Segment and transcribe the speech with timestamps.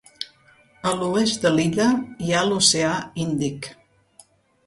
[0.91, 1.89] A l'oest de l'illa
[2.27, 2.95] hi ha l'oceà
[3.27, 3.67] Índic.